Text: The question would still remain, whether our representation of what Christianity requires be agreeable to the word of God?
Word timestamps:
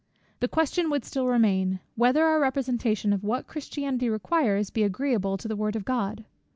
The 0.39 0.47
question 0.47 0.89
would 0.89 1.05
still 1.05 1.27
remain, 1.27 1.79
whether 1.93 2.25
our 2.25 2.39
representation 2.39 3.13
of 3.13 3.23
what 3.23 3.45
Christianity 3.45 4.09
requires 4.09 4.71
be 4.71 4.81
agreeable 4.81 5.37
to 5.37 5.47
the 5.47 5.55
word 5.55 5.75
of 5.75 5.85
God? 5.85 6.25